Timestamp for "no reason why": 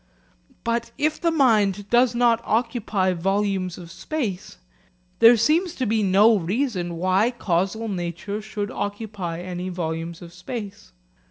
6.01-7.29